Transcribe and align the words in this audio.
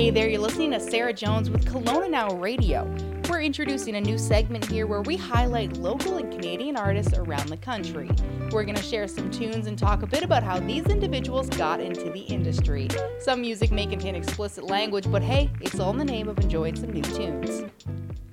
Hey 0.00 0.08
there, 0.08 0.30
you're 0.30 0.40
listening 0.40 0.70
to 0.70 0.80
Sarah 0.80 1.12
Jones 1.12 1.50
with 1.50 1.66
Kelowna 1.66 2.08
Now 2.08 2.34
Radio. 2.36 2.90
We're 3.28 3.42
introducing 3.42 3.96
a 3.96 4.00
new 4.00 4.16
segment 4.16 4.64
here 4.64 4.86
where 4.86 5.02
we 5.02 5.14
highlight 5.14 5.76
local 5.76 6.16
and 6.16 6.32
Canadian 6.32 6.78
artists 6.78 7.12
around 7.12 7.50
the 7.50 7.58
country. 7.58 8.10
We're 8.50 8.64
going 8.64 8.76
to 8.76 8.82
share 8.82 9.06
some 9.06 9.30
tunes 9.30 9.66
and 9.66 9.78
talk 9.78 10.02
a 10.02 10.06
bit 10.06 10.22
about 10.22 10.42
how 10.42 10.58
these 10.58 10.86
individuals 10.86 11.50
got 11.50 11.80
into 11.80 12.08
the 12.10 12.20
industry. 12.20 12.88
Some 13.18 13.42
music 13.42 13.72
may 13.72 13.84
contain 13.84 14.14
explicit 14.14 14.64
language, 14.64 15.04
but 15.12 15.20
hey, 15.20 15.50
it's 15.60 15.78
all 15.78 15.90
in 15.90 15.98
the 15.98 16.04
name 16.06 16.30
of 16.30 16.38
enjoying 16.38 16.76
some 16.76 16.94
new 16.94 17.02
tunes. 17.02 17.70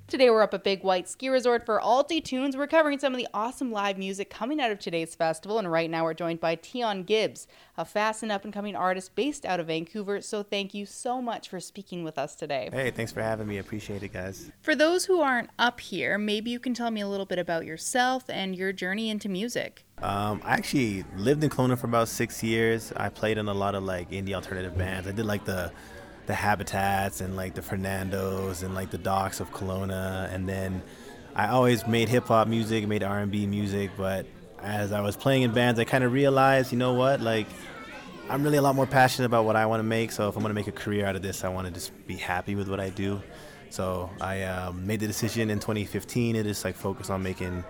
Today 0.07 0.29
we're 0.29 0.41
up 0.41 0.53
at 0.53 0.63
Big 0.63 0.83
White 0.83 1.09
Ski 1.09 1.27
Resort 1.27 1.65
for 1.65 1.81
Altitunes. 1.81 2.55
We're 2.55 2.65
covering 2.65 2.97
some 2.97 3.11
of 3.11 3.19
the 3.19 3.27
awesome 3.33 3.73
live 3.73 3.97
music 3.97 4.29
coming 4.29 4.61
out 4.61 4.71
of 4.71 4.79
today's 4.79 5.13
festival, 5.15 5.59
and 5.59 5.69
right 5.69 5.89
now 5.89 6.05
we're 6.05 6.13
joined 6.13 6.39
by 6.39 6.57
Tion 6.61 7.03
Gibbs, 7.03 7.45
a 7.77 7.83
fast 7.83 8.23
and 8.23 8.31
up 8.31 8.45
and 8.45 8.53
coming 8.53 8.73
artist 8.73 9.15
based 9.15 9.45
out 9.45 9.59
of 9.59 9.67
Vancouver. 9.67 10.21
So 10.21 10.43
thank 10.43 10.73
you 10.73 10.85
so 10.85 11.21
much 11.21 11.49
for 11.49 11.59
speaking 11.59 12.05
with 12.05 12.17
us 12.17 12.35
today. 12.35 12.70
Hey, 12.71 12.89
thanks 12.89 13.12
for 13.12 13.21
having 13.21 13.49
me. 13.49 13.57
Appreciate 13.57 14.01
it, 14.01 14.13
guys. 14.13 14.49
For 14.62 14.75
those 14.75 15.03
who 15.03 15.20
aren't 15.20 15.49
up 15.59 15.81
here, 15.81 16.17
maybe 16.17 16.51
you 16.51 16.59
can 16.62 16.73
tell 16.73 16.89
me 16.89 17.01
a 17.01 17.07
little 17.09 17.26
bit 17.26 17.37
about 17.37 17.65
yourself 17.65 18.29
and 18.29 18.55
your 18.55 18.71
journey 18.71 19.09
into 19.09 19.27
music. 19.27 19.84
Um, 20.01 20.41
I 20.45 20.53
actually 20.53 21.03
lived 21.17 21.43
in 21.43 21.49
Kelowna 21.49 21.77
for 21.77 21.87
about 21.87 22.07
six 22.07 22.41
years. 22.41 22.93
I 22.95 23.09
played 23.09 23.37
in 23.37 23.49
a 23.49 23.53
lot 23.53 23.76
of 23.76 23.84
like 23.84 24.12
indie 24.12 24.34
alternative 24.34 24.77
bands. 24.77 25.05
I 25.05 25.12
did 25.12 25.26
like 25.26 25.43
the 25.43 25.70
the 26.27 26.36
Habitats 26.36 27.22
and 27.22 27.36
like 27.36 27.55
the 27.55 27.62
Fernandos 27.62 28.62
and 28.62 28.76
like 28.76 28.91
the 28.91 28.98
Docks 28.98 29.40
of 29.40 29.52
Kelowna. 29.52 30.31
And 30.34 30.48
then 30.48 30.84
I 31.35 31.48
always 31.48 31.88
made 31.88 32.09
hip 32.09 32.26
hop 32.26 32.48
music, 32.48 32.88
made 32.88 33.02
R&B 33.02 33.48
music. 33.48 33.91
But 33.98 34.27
as 34.62 34.91
I 34.91 35.02
was 35.02 35.16
playing 35.16 35.44
in 35.44 35.54
bands, 35.54 35.80
I 35.80 35.85
kind 35.85 36.04
of 36.04 36.12
realized, 36.12 36.71
you 36.71 36.77
know 36.77 36.94
what, 36.94 37.21
like 37.21 37.48
I'm 38.30 38.44
really 38.44 38.58
a 38.58 38.62
lot 38.62 38.76
more 38.76 38.85
passionate 38.85 39.26
about 39.26 39.45
what 39.45 39.55
I 39.55 39.66
want 39.66 39.80
to 39.80 39.85
make. 39.85 40.12
So 40.12 40.27
if 40.27 40.35
I'm 40.35 40.41
going 40.41 40.52
to 40.52 40.55
make 40.55 40.68
a 40.68 40.71
career 40.73 41.05
out 41.05 41.16
of 41.16 41.21
this, 41.21 41.45
I 41.45 41.49
want 41.49 41.68
to 41.68 41.73
just 41.73 41.91
be 42.08 42.18
happy 42.18 42.55
with 42.55 42.70
what 42.70 42.82
I 42.82 42.90
do. 42.90 43.21
So 43.70 44.09
I 44.20 44.44
um, 44.44 44.85
made 44.85 44.99
the 44.99 45.07
decision 45.07 45.49
in 45.49 45.60
2015 45.60 46.35
to 46.35 46.44
just 46.44 46.66
like 46.66 46.76
focus 46.76 47.10
on 47.10 47.23
making 47.23 47.63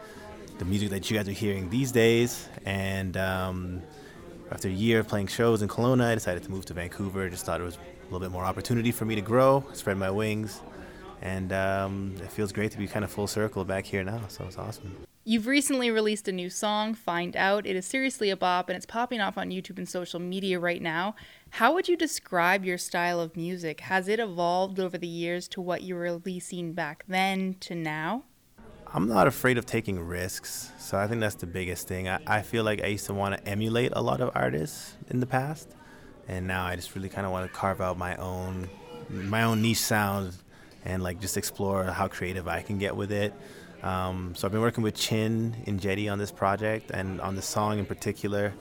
the 0.58 0.66
music 0.66 0.90
that 0.90 1.09
you 1.09 1.18
guys 1.18 1.28
are 1.28 1.31
hearing 1.31 1.70
these 1.70 1.92
days. 1.92 2.50
And 2.66 3.16
um, 3.18 3.84
after 4.52 4.68
a 4.68 4.72
year 4.72 5.00
of 5.00 5.08
playing 5.08 5.28
shows 5.28 5.62
in 5.62 5.68
Kelowna, 5.68 6.06
I 6.06 6.16
decided 6.16 6.42
to 6.44 6.52
move 6.52 6.66
to 6.66 6.74
Vancouver. 6.74 7.26
I 7.26 7.30
Just 7.30 7.46
thought 7.46 7.62
it 7.62 7.64
was 7.64 7.78
little 8.11 8.19
bit 8.19 8.31
more 8.31 8.44
opportunity 8.44 8.91
for 8.91 9.05
me 9.05 9.16
to 9.16 9.22
grow, 9.22 9.63
spread 9.73 9.97
my 9.97 10.11
wings, 10.11 10.61
and 11.22 11.52
um, 11.52 12.16
it 12.17 12.31
feels 12.31 12.52
great 12.52 12.72
to 12.72 12.77
be 12.77 12.88
kind 12.88 13.03
of 13.03 13.11
full 13.11 13.27
circle 13.27 13.66
back 13.66 13.86
here 13.86 14.03
now. 14.03 14.22
So 14.27 14.45
it's 14.45 14.58
awesome. 14.58 14.95
You've 15.30 15.47
recently 15.47 15.91
released 15.91 16.30
a 16.30 16.31
new 16.31 16.50
song, 16.50 16.94
Find 16.94 17.35
Out. 17.35 17.66
It 17.66 17.75
is 17.75 17.85
seriously 17.85 18.30
a 18.30 18.38
bop 18.38 18.69
and 18.69 18.78
it's 18.78 18.85
popping 18.85 19.19
off 19.19 19.38
on 19.38 19.50
YouTube 19.50 19.78
and 19.78 19.89
social 19.89 20.22
media 20.22 20.58
right 20.58 20.81
now. 20.81 21.16
How 21.50 21.73
would 21.73 21.89
you 21.89 21.97
describe 21.97 22.63
your 22.63 22.78
style 22.78 23.19
of 23.19 23.35
music? 23.35 23.81
Has 23.81 24.08
it 24.08 24.22
evolved 24.22 24.80
over 24.80 24.97
the 24.97 25.05
years 25.05 25.50
to 25.50 25.59
what 25.59 25.81
you 25.81 25.95
were 25.95 26.02
releasing 26.02 26.72
back 26.72 27.03
then 27.09 27.58
to 27.59 27.75
now? 27.75 28.23
I'm 28.94 29.09
not 29.09 29.28
afraid 29.28 29.58
of 29.58 29.66
taking 29.66 30.00
risks. 30.00 30.72
So 30.80 30.97
I 30.97 31.08
think 31.08 31.19
that's 31.19 31.35
the 31.35 31.45
biggest 31.45 31.89
thing. 31.89 32.08
I, 32.08 32.19
I 32.25 32.41
feel 32.41 32.63
like 32.63 32.81
I 32.81 32.88
used 32.88 33.08
to 33.08 33.13
want 33.13 33.35
to 33.35 33.50
emulate 33.50 33.91
a 33.94 34.02
lot 34.02 34.22
of 34.22 34.31
artists 34.33 34.95
in 35.09 35.19
the 35.19 35.25
past 35.25 35.75
and 36.28 36.47
now 36.47 36.66
I 36.66 36.75
just 36.75 36.95
really 36.95 37.09
kind 37.09 37.25
of 37.25 37.31
want 37.31 37.52
to 37.52 37.58
carve 37.58 37.81
out 37.81 37.97
my 37.97 38.16
own 38.17 38.70
my 39.09 39.44
own 39.44 39.61
niche 39.61 39.80
sound 39.80 40.34
and 40.84 41.02
like 41.02 41.19
just 41.19 41.38
explore 41.38 41.86
how 41.86 42.08
creative 42.08 42.47
I 42.47 42.61
can 42.61 42.78
get 42.78 42.95
with 42.95 43.11
it. 43.11 43.34
Um, 43.84 44.34
so 44.36 44.47
I've 44.47 44.52
been 44.52 44.61
working 44.61 44.84
with 44.84 44.95
Chin 44.95 45.56
and 45.66 45.80
Jetty 45.80 46.09
on 46.09 46.17
this 46.17 46.31
project 46.31 46.92
and 46.92 47.22
on 47.22 47.36
this 47.36 47.45
song 47.45 47.80
in 47.80 47.86
particular, 47.86 48.53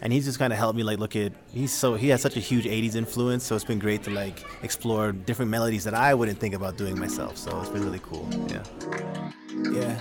and 0.00 0.12
he's 0.12 0.24
just 0.24 0.38
kind 0.38 0.52
of 0.52 0.58
helped 0.58 0.76
me 0.76 0.82
like 0.82 0.98
look 0.98 1.16
at 1.16 1.32
he's 1.52 1.72
so 1.72 1.94
he 1.94 2.08
has 2.08 2.22
such 2.22 2.36
a 2.36 2.40
huge 2.40 2.64
80s 2.64 2.94
influence 2.94 3.44
so 3.44 3.54
it's 3.54 3.64
been 3.64 3.78
great 3.78 4.02
to 4.04 4.10
like 4.10 4.44
explore 4.62 5.12
different 5.12 5.50
melodies 5.50 5.84
that 5.84 5.94
I 5.94 6.14
wouldn't 6.14 6.38
think 6.38 6.54
about 6.54 6.76
doing 6.76 6.98
myself. 6.98 7.36
So 7.36 7.58
it's 7.60 7.70
been 7.70 7.84
really 7.84 8.00
cool. 8.02 8.28
Yeah. 8.48 8.64
Yeah 9.72 10.00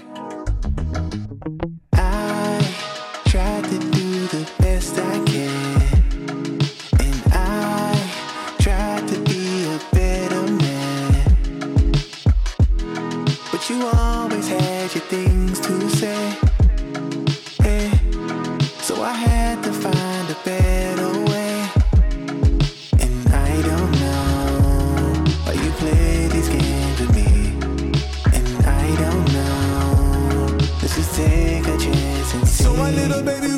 little 32.91 33.23
baby, 33.23 33.48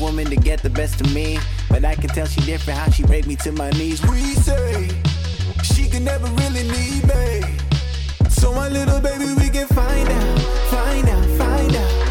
woman 0.00 0.26
to 0.30 0.36
get 0.36 0.62
the 0.62 0.70
best 0.70 1.00
of 1.00 1.12
me. 1.14 1.38
But 1.68 1.84
I 1.84 1.94
can 1.94 2.08
tell 2.08 2.26
she 2.26 2.40
different 2.40 2.78
how 2.78 2.90
she 2.90 3.04
raped 3.04 3.28
me 3.28 3.36
to 3.36 3.52
my 3.52 3.70
knees. 3.70 4.00
We 4.06 4.34
say 4.34 4.88
she 5.62 5.88
can 5.88 6.04
never 6.04 6.26
really 6.26 6.64
need 6.64 7.06
me. 7.06 7.42
So 8.28 8.52
my 8.52 8.68
little 8.68 9.00
baby, 9.00 9.26
we 9.34 9.48
can 9.50 9.66
find 9.68 10.08
out, 10.08 10.38
find 10.70 11.08
out, 11.08 11.24
find 11.38 11.76
out, 11.76 12.09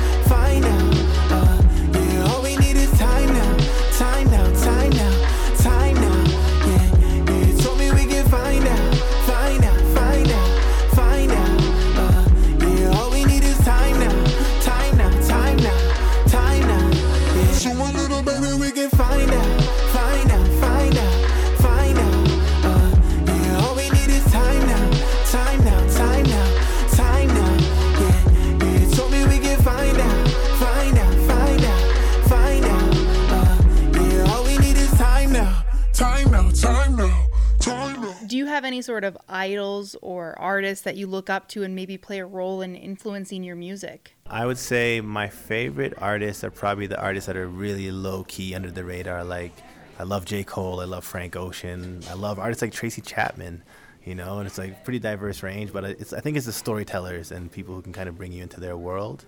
any 38.79 38.84
sort 38.84 39.03
of 39.03 39.17
idols 39.28 39.94
or 40.01 40.40
artists 40.40 40.85
that 40.85 40.95
you 40.95 41.06
look 41.06 41.29
up 41.29 41.50
to 41.50 41.63
and 41.63 41.75
maybe 41.75 41.97
play 41.97 42.19
a 42.19 42.25
role 42.25 42.62
in 42.62 42.75
influencing 42.78 43.44
your 43.44 43.57
music? 43.57 44.16
I 44.25 44.45
would 44.45 44.57
say 44.57 45.01
my 45.01 45.28
favorite 45.28 45.94
artists 45.97 46.45
are 46.45 46.51
probably 46.51 46.88
the 46.88 46.97
artists 46.97 47.28
that 47.28 47.35
are 47.35 47.47
really 47.47 47.91
low 47.91 48.23
key 48.23 48.56
under 48.56 48.72
the 48.72 48.85
radar. 48.85 49.25
Like, 49.25 49.51
I 50.00 50.03
love 50.03 50.23
J. 50.23 50.45
Cole, 50.45 50.79
I 50.79 50.85
love 50.85 51.03
Frank 51.03 51.36
Ocean, 51.36 52.01
I 52.09 52.13
love 52.13 52.39
artists 52.39 52.62
like 52.62 52.71
Tracy 52.71 53.01
Chapman, 53.01 53.63
you 54.06 54.15
know, 54.15 54.38
and 54.38 54.48
it's 54.48 54.57
like 54.57 54.86
pretty 54.86 55.00
diverse 55.00 55.44
range, 55.44 55.74
but 55.74 55.83
it's, 55.83 56.13
I 56.13 56.21
think 56.21 56.38
it's 56.38 56.45
the 56.45 56.53
storytellers 56.53 57.33
and 57.33 57.51
people 57.51 57.75
who 57.75 57.81
can 57.81 57.92
kind 57.92 58.07
of 58.07 58.18
bring 58.18 58.31
you 58.31 58.44
into 58.44 58.62
their 58.62 58.77
world. 58.77 59.25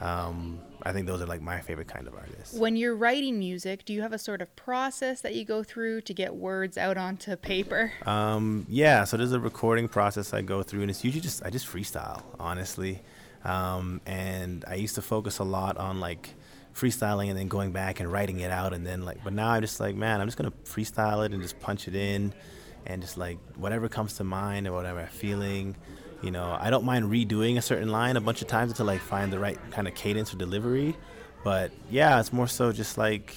Um, 0.00 0.60
I 0.82 0.92
think 0.92 1.06
those 1.06 1.20
are 1.22 1.26
like 1.26 1.40
my 1.40 1.60
favorite 1.60 1.88
kind 1.88 2.06
of 2.06 2.14
artists. 2.14 2.54
When 2.54 2.76
you're 2.76 2.94
writing 2.94 3.38
music, 3.38 3.84
do 3.84 3.92
you 3.92 4.02
have 4.02 4.12
a 4.12 4.18
sort 4.18 4.42
of 4.42 4.54
process 4.54 5.20
that 5.22 5.34
you 5.34 5.44
go 5.44 5.62
through 5.62 6.02
to 6.02 6.14
get 6.14 6.34
words 6.34 6.76
out 6.78 6.96
onto 6.96 7.34
paper? 7.36 7.92
Um, 8.04 8.66
yeah, 8.68 9.04
so 9.04 9.16
there's 9.16 9.32
a 9.32 9.40
recording 9.40 9.88
process 9.88 10.32
I 10.32 10.42
go 10.42 10.62
through, 10.62 10.82
and 10.82 10.90
it's 10.90 11.02
usually 11.02 11.22
just 11.22 11.44
I 11.44 11.50
just 11.50 11.66
freestyle, 11.66 12.22
honestly. 12.38 13.02
Um, 13.44 14.00
and 14.06 14.64
I 14.68 14.74
used 14.74 14.96
to 14.96 15.02
focus 15.02 15.38
a 15.38 15.44
lot 15.44 15.76
on 15.76 16.00
like 16.00 16.34
freestyling 16.74 17.30
and 17.30 17.38
then 17.38 17.48
going 17.48 17.72
back 17.72 18.00
and 18.00 18.10
writing 18.12 18.40
it 18.40 18.50
out, 18.50 18.72
and 18.72 18.86
then 18.86 19.02
like, 19.04 19.24
but 19.24 19.32
now 19.32 19.50
I'm 19.50 19.62
just 19.62 19.80
like, 19.80 19.96
man, 19.96 20.20
I'm 20.20 20.26
just 20.26 20.36
gonna 20.36 20.52
freestyle 20.64 21.24
it 21.24 21.32
and 21.32 21.42
just 21.42 21.58
punch 21.58 21.88
it 21.88 21.94
in, 21.94 22.34
and 22.84 23.00
just 23.02 23.16
like 23.16 23.38
whatever 23.56 23.88
comes 23.88 24.14
to 24.18 24.24
mind 24.24 24.66
or 24.68 24.72
whatever 24.72 25.00
I'm 25.00 25.08
feeling. 25.08 25.74
You 26.22 26.30
know, 26.30 26.56
I 26.58 26.70
don't 26.70 26.84
mind 26.84 27.06
redoing 27.06 27.58
a 27.58 27.62
certain 27.62 27.90
line 27.90 28.16
a 28.16 28.20
bunch 28.20 28.42
of 28.42 28.48
times 28.48 28.70
until 28.70 28.88
I 28.88 28.98
find 28.98 29.32
the 29.32 29.38
right 29.38 29.58
kind 29.70 29.86
of 29.86 29.94
cadence 29.94 30.32
or 30.32 30.36
delivery. 30.36 30.96
But 31.44 31.70
yeah, 31.90 32.18
it's 32.18 32.32
more 32.32 32.48
so 32.48 32.72
just 32.72 32.98
like 32.98 33.34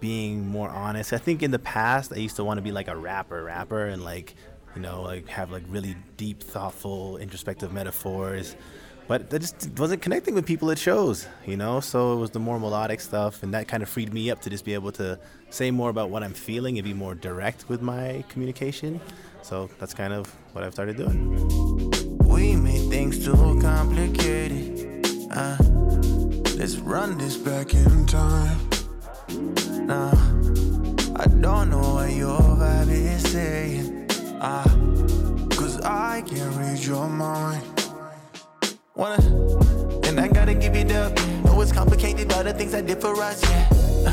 being 0.00 0.46
more 0.46 0.68
honest. 0.68 1.12
I 1.12 1.18
think 1.18 1.42
in 1.42 1.50
the 1.50 1.58
past 1.58 2.12
I 2.12 2.16
used 2.16 2.36
to 2.36 2.44
want 2.44 2.58
to 2.58 2.62
be 2.62 2.72
like 2.72 2.88
a 2.88 2.96
rapper, 2.96 3.42
rapper, 3.42 3.86
and 3.86 4.04
like 4.04 4.34
you 4.74 4.82
know 4.82 5.02
like 5.02 5.28
have 5.28 5.50
like 5.50 5.62
really 5.68 5.96
deep, 6.16 6.42
thoughtful, 6.42 7.16
introspective 7.18 7.72
metaphors. 7.72 8.56
But 9.06 9.28
that 9.30 9.40
just 9.40 9.78
wasn't 9.78 10.00
connecting 10.00 10.34
with 10.34 10.46
people 10.46 10.70
at 10.70 10.78
shows, 10.78 11.28
you 11.44 11.56
know. 11.56 11.80
So 11.80 12.14
it 12.14 12.16
was 12.16 12.30
the 12.30 12.38
more 12.38 12.58
melodic 12.58 13.00
stuff, 13.00 13.42
and 13.42 13.52
that 13.52 13.68
kind 13.68 13.82
of 13.82 13.88
freed 13.88 14.14
me 14.14 14.30
up 14.30 14.40
to 14.42 14.50
just 14.50 14.64
be 14.64 14.72
able 14.72 14.92
to 14.92 15.18
say 15.50 15.70
more 15.70 15.90
about 15.90 16.08
what 16.08 16.22
I'm 16.22 16.32
feeling 16.32 16.78
and 16.78 16.84
be 16.84 16.94
more 16.94 17.14
direct 17.14 17.68
with 17.68 17.82
my 17.82 18.24
communication. 18.30 19.00
So 19.42 19.68
that's 19.78 19.92
kind 19.92 20.14
of 20.14 20.34
what 20.52 20.64
I've 20.64 20.72
started 20.72 20.96
doing. 20.96 21.90
We 22.20 22.56
made 22.56 22.88
things 22.88 23.22
too 23.22 23.58
complicated. 23.60 25.06
Uh, 25.30 25.56
let's 26.56 26.76
run 26.76 27.18
this 27.18 27.36
back 27.36 27.74
in 27.74 28.06
time. 28.06 28.58
Nah, 29.86 30.12
I 31.16 31.26
don't 31.26 31.68
know 31.68 31.94
what 31.94 32.10
your 32.10 32.40
vibe 32.40 32.88
is 32.88 33.22
saying. 33.30 34.08
Uh, 34.40 34.64
cause 35.50 35.78
I 35.82 36.22
can't 36.26 36.56
read 36.56 36.78
your 36.82 37.08
mind. 37.08 37.73
Wanna, 38.96 39.20
and 40.06 40.20
I 40.20 40.28
gotta 40.28 40.54
give 40.54 40.76
it 40.76 40.92
up. 40.92 41.12
Know 41.44 41.60
it's 41.60 41.72
complicated, 41.72 42.28
but 42.28 42.44
the 42.44 42.52
things 42.52 42.74
I 42.74 42.80
did 42.80 43.00
for 43.00 43.20
us, 43.20 43.42
yeah. 43.42 43.68
Uh, 44.06 44.12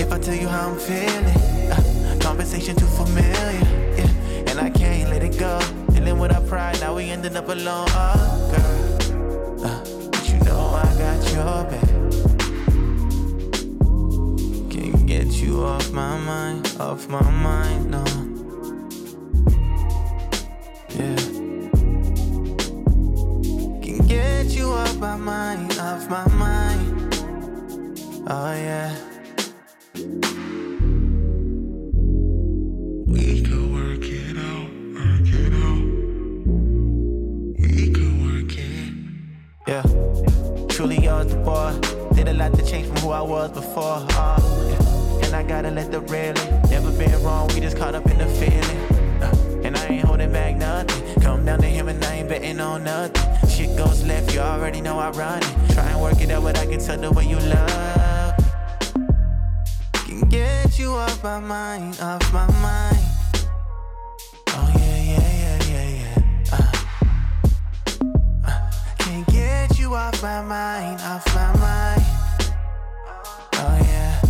if 0.00 0.10
I 0.10 0.18
tell 0.18 0.34
you 0.34 0.48
how 0.48 0.70
I'm 0.70 0.78
feeling, 0.78 1.36
uh, 1.70 2.16
conversation 2.18 2.74
too 2.74 2.86
familiar 2.86 3.28
yeah. 3.28 4.48
and 4.48 4.58
I 4.58 4.70
can't 4.70 5.10
let 5.10 5.22
it 5.22 5.38
go. 5.38 5.60
Dealing 5.92 6.18
with 6.18 6.32
our 6.32 6.40
pride, 6.48 6.80
now 6.80 6.96
we 6.96 7.10
ending 7.10 7.36
up 7.36 7.50
alone. 7.50 7.86
Oh, 7.90 8.21
yours. 41.72 42.16
Did 42.16 42.28
a 42.28 42.32
lot 42.32 42.54
to 42.54 42.64
change 42.64 42.86
from 42.86 42.96
who 42.98 43.10
I 43.10 43.22
was 43.22 43.50
before. 43.50 44.06
Uh. 44.10 45.20
And 45.22 45.34
I 45.34 45.42
gotta 45.42 45.70
let 45.70 45.90
the 45.90 46.00
railing. 46.00 46.62
Never 46.70 46.90
been 46.92 47.22
wrong, 47.22 47.48
we 47.54 47.60
just 47.60 47.76
caught 47.76 47.94
up 47.94 48.06
in 48.10 48.18
the 48.18 48.26
feeling. 48.26 48.78
Uh, 49.22 49.60
and 49.64 49.76
I 49.76 49.86
ain't 49.86 50.04
holding 50.04 50.32
back 50.32 50.56
nothing. 50.56 51.22
Come 51.22 51.44
down 51.44 51.60
to 51.60 51.66
him 51.66 51.88
and 51.88 52.04
I 52.04 52.16
ain't 52.16 52.28
betting 52.28 52.60
on 52.60 52.84
nothing. 52.84 53.48
Shit 53.48 53.76
goes 53.76 54.04
left, 54.04 54.34
you 54.34 54.40
already 54.40 54.80
know 54.80 54.98
I 54.98 55.10
run 55.10 55.38
it. 55.38 55.72
Try 55.72 55.84
and 55.84 56.02
work 56.02 56.20
it 56.20 56.30
out, 56.30 56.42
but 56.42 56.58
I 56.58 56.66
can 56.66 56.80
tell 56.80 56.98
the 56.98 57.10
way 57.12 57.24
you 57.26 57.38
love. 57.38 58.34
Can 60.04 60.20
get 60.28 60.78
you 60.78 60.92
off 60.92 61.22
my 61.22 61.38
mind, 61.38 61.98
off 62.00 62.32
my 62.32 62.46
mind. 62.60 63.11
You 69.92 69.98
off 69.98 70.22
my 70.22 70.40
mind, 70.40 71.00
off 71.02 71.26
my 71.34 71.52
mind. 71.60 72.02
Oh 73.54 73.78
yeah. 73.90 74.20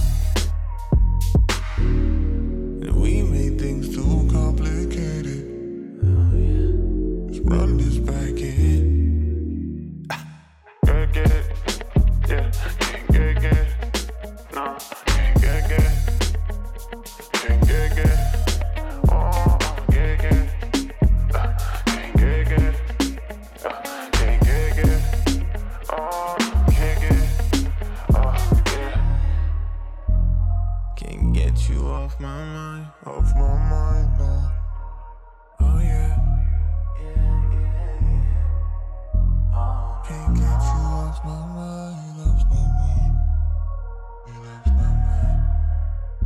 We 2.92 3.22
made 3.22 3.60
things 3.60 3.94
too 3.94 4.28
complicated. 4.32 5.42
Oh 6.02 6.34
yeah. 6.34 6.72
Let's 7.26 7.38
run 7.40 7.78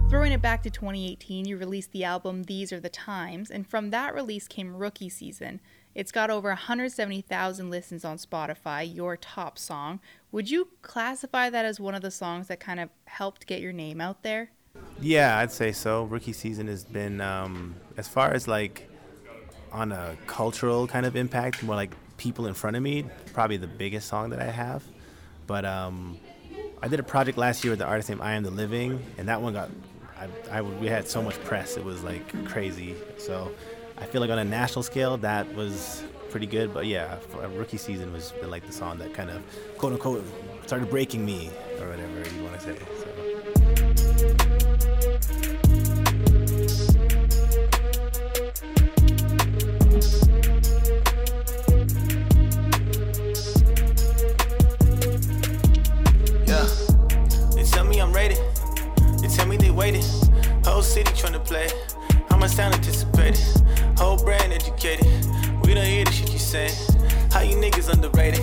Throwing 0.08 0.30
it 0.30 0.40
back 0.40 0.62
to 0.62 0.70
2018, 0.70 1.46
you 1.46 1.56
released 1.56 1.90
the 1.90 2.04
album 2.04 2.44
These 2.44 2.72
Are 2.72 2.78
the 2.78 2.88
Times, 2.88 3.50
and 3.50 3.66
from 3.66 3.90
that 3.90 4.14
release 4.14 4.46
came 4.46 4.76
Rookie 4.76 5.08
Season. 5.08 5.60
It's 5.96 6.12
got 6.12 6.30
over 6.30 6.50
170,000 6.50 7.70
listens 7.70 8.04
on 8.04 8.16
Spotify, 8.16 8.94
your 8.94 9.16
top 9.16 9.58
song. 9.58 9.98
Would 10.30 10.48
you 10.48 10.68
classify 10.82 11.50
that 11.50 11.64
as 11.64 11.80
one 11.80 11.96
of 11.96 12.02
the 12.02 12.12
songs 12.12 12.46
that 12.46 12.60
kind 12.60 12.78
of 12.78 12.88
helped 13.06 13.48
get 13.48 13.60
your 13.60 13.72
name 13.72 14.00
out 14.00 14.22
there? 14.22 14.50
Yeah, 15.00 15.38
I'd 15.38 15.50
say 15.50 15.72
so. 15.72 16.04
Rookie 16.04 16.32
season 16.32 16.68
has 16.68 16.84
been, 16.84 17.20
um, 17.20 17.74
as 17.96 18.06
far 18.06 18.32
as 18.32 18.46
like 18.46 18.88
on 19.72 19.90
a 19.90 20.16
cultural 20.28 20.86
kind 20.86 21.04
of 21.04 21.16
impact, 21.16 21.64
more 21.64 21.74
like 21.74 21.94
people 22.16 22.46
in 22.46 22.54
front 22.54 22.76
of 22.76 22.82
me, 22.82 23.04
probably 23.32 23.56
the 23.56 23.66
biggest 23.66 24.06
song 24.06 24.30
that 24.30 24.40
I 24.40 24.50
have. 24.50 24.84
But 25.48 25.64
um, 25.64 26.18
I 26.82 26.88
did 26.88 27.00
a 27.00 27.04
project 27.04 27.38
last 27.38 27.64
year 27.64 27.72
with 27.72 27.78
the 27.78 27.86
artist 27.86 28.08
named 28.08 28.20
I 28.20 28.34
Am 28.34 28.42
the 28.42 28.50
Living, 28.50 29.04
and 29.18 29.28
that 29.28 29.40
one 29.40 29.52
got, 29.52 29.70
I, 30.18 30.58
I, 30.58 30.62
we 30.62 30.86
had 30.86 31.06
so 31.06 31.22
much 31.22 31.42
press, 31.44 31.76
it 31.76 31.84
was 31.84 32.02
like 32.02 32.46
crazy. 32.46 32.94
So 33.18 33.50
I 33.98 34.04
feel 34.04 34.20
like 34.20 34.30
on 34.30 34.38
a 34.38 34.44
national 34.44 34.82
scale, 34.82 35.16
that 35.18 35.52
was 35.54 36.02
pretty 36.30 36.46
good. 36.46 36.72
But 36.72 36.86
yeah, 36.86 37.18
rookie 37.56 37.76
season 37.76 38.12
was 38.12 38.32
like 38.42 38.66
the 38.66 38.72
song 38.72 38.98
that 38.98 39.14
kind 39.14 39.30
of 39.30 39.42
quote 39.78 39.92
unquote 39.92 40.24
started 40.66 40.90
breaking 40.90 41.24
me 41.24 41.50
or 41.80 41.88
whatever 41.88 42.36
you 42.36 42.42
want 42.42 42.60
to 42.60 42.60
say. 42.60 43.05
City 60.96 61.12
tryna 61.12 61.44
play. 61.44 61.68
How 62.30 62.38
much 62.38 62.52
sound 62.52 62.74
anticipated? 62.74 63.44
Whole 63.98 64.16
brand 64.16 64.50
educated. 64.50 65.06
We 65.62 65.74
don't 65.74 65.84
hear 65.84 66.06
the 66.06 66.10
shit 66.10 66.32
you 66.32 66.38
say. 66.38 66.70
How 67.30 67.42
you 67.42 67.54
niggas 67.56 67.92
underrated? 67.92 68.40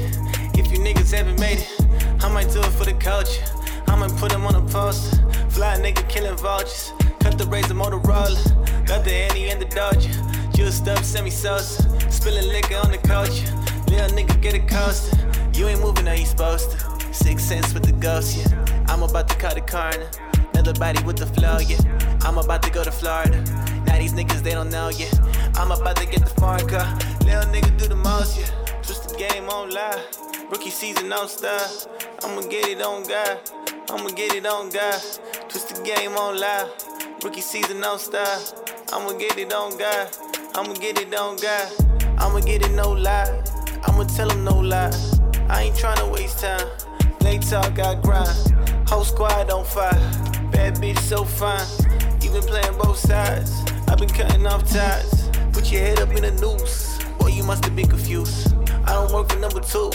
If 0.53 0.71
you 0.71 0.77
niggas 0.77 1.11
haven't 1.11 1.39
made 1.39 1.57
it, 1.65 2.23
I 2.23 2.31
might 2.31 2.51
do 2.51 2.59
it 2.59 2.73
for 2.77 2.85
the 2.85 2.93
culture. 2.93 3.43
I 3.87 3.95
might 3.95 4.15
put 4.17 4.31
them 4.31 4.45
on 4.45 4.53
a 4.53 4.61
poster. 4.61 5.17
Fly 5.49 5.79
nigga 5.79 6.07
killing 6.07 6.37
vultures. 6.37 6.93
Cut 7.21 7.39
the 7.39 7.47
razor 7.47 7.73
Motorola. 7.73 8.37
Got 8.85 9.03
the 9.03 9.13
Annie 9.25 9.49
and 9.49 9.59
the 9.59 9.65
Dodger. 9.65 10.13
Juiced 10.53 10.87
up 10.87 11.03
semi 11.03 11.31
sauce. 11.31 11.81
Spilling 12.15 12.49
liquor 12.49 12.75
on 12.75 12.91
the 12.91 12.99
culture. 12.99 13.49
Little 13.89 14.15
nigga 14.15 14.39
get 14.43 14.53
a 14.53 14.59
coaster. 14.59 15.17
You 15.55 15.69
ain't 15.69 15.81
moving 15.81 16.05
how 16.05 16.13
you 16.13 16.27
supposed 16.27 16.69
to. 16.69 16.77
Six 17.11 17.45
cents 17.45 17.73
with 17.73 17.85
the 17.85 17.93
ghost, 17.93 18.37
yeah. 18.37 18.85
I'm 18.89 19.01
about 19.01 19.27
to 19.29 19.35
cut 19.37 19.55
the 19.55 19.61
corner. 19.61 20.07
Another 20.53 20.73
body 20.73 21.01
with 21.03 21.17
the 21.17 21.25
flow, 21.25 21.57
yeah. 21.57 22.12
I'm 22.25 22.37
about 22.37 22.63
to 22.63 22.71
go 22.71 22.83
to 22.83 22.91
Florida. 22.91 23.41
Now 23.85 23.97
these 23.97 24.13
niggas, 24.13 24.41
they 24.41 24.51
don't 24.51 24.69
know, 24.69 24.89
yeah. 24.89 25.11
I'm 25.55 25.71
about 25.71 25.97
to 25.97 26.05
get 26.05 26.21
the 26.21 26.33
foreign 26.39 26.67
car. 26.67 26.87
Little 27.25 27.49
nigga 27.51 27.77
do 27.77 27.87
the 27.87 27.95
most, 27.95 28.39
yeah. 28.39 28.47
Twist 28.81 29.09
the 29.09 29.15
game 29.17 29.49
on 29.49 29.71
live. 29.71 30.01
Rookie 30.49 30.69
season 30.69 31.11
on 31.11 31.27
style. 31.27 31.89
I'ma 32.23 32.41
get 32.41 32.67
it 32.67 32.81
on 32.81 33.03
God. 33.03 33.39
I'ma 33.89 34.09
get 34.09 34.33
it 34.33 34.45
on 34.45 34.69
God. 34.69 35.01
Twist 35.49 35.75
the 35.75 35.81
game 35.83 36.15
on 36.15 36.39
live. 36.39 36.69
Rookie 37.23 37.41
season 37.41 37.83
on 37.83 37.99
style. 37.99 38.41
I'ma 38.93 39.13
get 39.17 39.37
it 39.37 39.53
on 39.53 39.77
God. 39.77 40.09
I'ma 40.55 40.73
get 40.73 40.99
it 40.99 41.13
on 41.15 41.37
God. 41.37 41.67
I'ma 42.17 42.39
get 42.39 42.61
it 42.61 42.71
no 42.71 42.91
lie. 42.91 43.43
I'ma 43.83 44.03
tell 44.03 44.29
him 44.29 44.43
no 44.43 44.59
lie. 44.59 44.91
I 45.49 45.63
ain't 45.63 45.75
tryna 45.75 46.11
waste 46.11 46.39
time. 46.39 46.67
They 47.19 47.37
talk, 47.39 47.79
I 47.79 47.95
grind. 47.95 48.87
Whole 48.87 49.03
squad 49.03 49.49
on 49.49 49.65
fire. 49.65 49.91
Bad 50.51 50.75
bitch 50.75 50.99
so 50.99 51.23
fine. 51.23 51.65
Been 52.33 52.41
playing 52.41 52.77
both 52.79 52.97
sides. 52.97 53.61
I've 53.87 53.99
been 53.99 54.09
cutting 54.09 54.47
off 54.47 54.67
ties. 54.67 55.29
Put 55.51 55.71
your 55.71 55.81
head 55.81 55.99
up 55.99 56.09
in 56.17 56.25
a 56.25 56.31
noose. 56.31 56.97
Boy, 57.19 57.27
you 57.27 57.43
must 57.43 57.63
have 57.63 57.75
been 57.75 57.87
confused. 57.87 58.55
I 58.85 58.93
don't 58.93 59.13
work 59.13 59.31
for 59.31 59.37
number 59.37 59.59
two. 59.59 59.91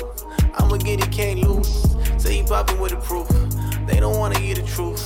I'ma 0.54 0.76
get 0.76 1.02
it, 1.02 1.10
can't 1.10 1.40
lose. 1.40 1.96
Say 2.16 2.38
you 2.38 2.44
popping 2.44 2.78
with 2.78 2.92
the 2.92 2.98
proof. 2.98 3.28
They 3.88 3.98
don't 3.98 4.18
wanna 4.18 4.38
hear 4.38 4.54
the 4.54 4.62
truth. 4.62 5.02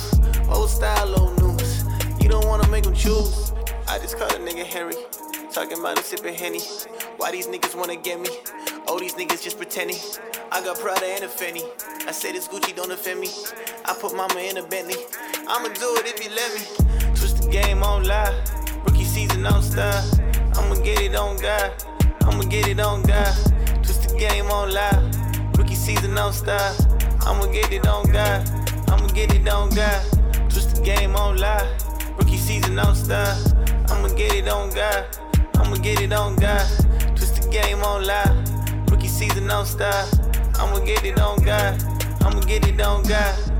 Old 0.47 0.69
style, 0.69 1.19
old 1.19 1.41
news. 1.41 1.85
You 2.21 2.29
don't 2.29 2.45
wanna 2.45 2.67
make 2.67 2.83
them 2.83 2.93
choose. 2.93 3.51
I 3.87 3.97
just 3.97 4.19
called 4.19 4.33
a 4.33 4.37
nigga 4.37 4.63
Henry. 4.63 4.95
Talking 5.51 5.79
about 5.79 5.97
him 5.97 6.03
sipping 6.03 6.35
Henny. 6.35 6.61
Why 7.17 7.31
these 7.31 7.47
niggas 7.47 7.73
wanna 7.75 7.95
get 7.95 8.19
me? 8.19 8.29
Oh, 8.87 8.99
these 8.99 9.15
niggas 9.15 9.41
just 9.41 9.57
pretending. 9.57 9.97
I 10.51 10.63
got 10.63 10.77
Prada 10.77 11.07
and 11.07 11.23
a 11.23 11.27
Fendi. 11.27 11.63
I 12.07 12.11
say 12.11 12.31
this 12.31 12.47
Gucci 12.47 12.75
don't 12.75 12.91
offend 12.91 13.19
me. 13.19 13.29
I 13.85 13.95
put 13.99 14.15
mama 14.15 14.39
in 14.39 14.57
a 14.57 14.67
Bentley. 14.67 15.01
I'ma 15.47 15.69
do 15.69 15.97
it 15.97 16.05
if 16.05 16.23
you 16.23 16.29
let 16.35 16.53
me. 16.53 16.92
Game 17.51 17.83
on 17.83 18.03
live. 18.03 18.33
Rookie 18.85 19.03
season 19.03 19.45
on 19.45 19.61
style. 19.61 20.03
I'ma 20.55 20.75
get 20.83 20.99
it 21.01 21.15
on 21.15 21.37
God. 21.37 21.71
I'ma 22.21 22.43
get 22.43 22.67
it 22.67 22.79
on 22.79 23.03
God. 23.03 23.33
Twist 23.83 24.09
the 24.09 24.15
game 24.17 24.49
on 24.49 24.71
live. 24.73 25.57
Rookie 25.57 25.75
season 25.75 26.17
on 26.17 26.33
style. 26.33 26.75
I'ma 27.21 27.45
get 27.47 27.71
it 27.71 27.87
on 27.87 28.11
God. 28.11 28.49
I'ma 28.89 29.07
get 29.07 29.33
it 29.33 29.47
on 29.47 29.69
God. 29.69 30.01
Twist 30.49 30.75
the 30.75 30.81
game 30.81 31.15
on 31.15 31.37
live. 31.37 31.67
Rookie 32.17 32.37
season 32.37 32.79
on 32.79 32.95
style. 32.95 33.37
I'ma 33.89 34.09
get 34.09 34.33
it 34.33 34.47
on 34.47 34.69
God. 34.71 35.05
I'ma 35.55 35.77
get 35.77 36.01
it 36.01 36.13
on 36.13 36.35
God. 36.35 36.67
Twist 37.15 37.41
the 37.41 37.49
game 37.49 37.83
on 37.83 38.05
live. 38.05 38.89
Rookie 38.89 39.07
season 39.07 39.49
on 39.51 39.65
style. 39.65 40.09
I'ma 40.55 40.79
get 40.79 41.03
it 41.03 41.19
on 41.19 41.43
God. 41.43 41.81
I'ma 42.21 42.39
get 42.41 42.67
it 42.67 42.81
on 42.81 43.03
God. 43.03 43.52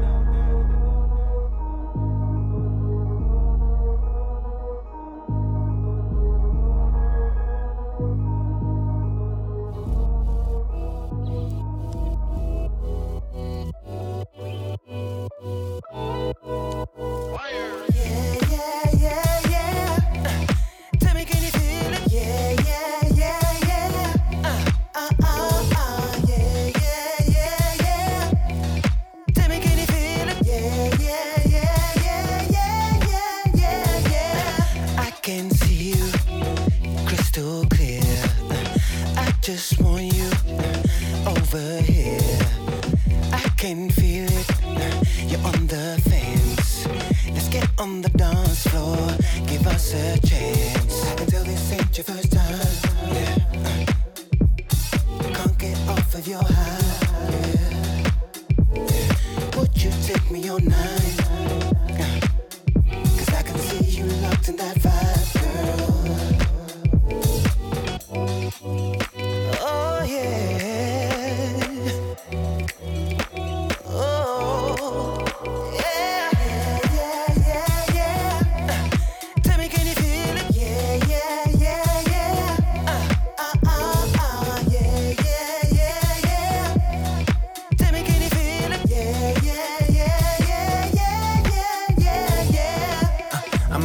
Cause 63.17 63.33
I 63.33 63.41
can 63.43 63.57
see 63.57 63.99
you 63.99 64.05
locked 64.21 64.49
in 64.49 64.55
that 64.57 64.75
vibe, 64.77 65.33
girl. 65.41 66.32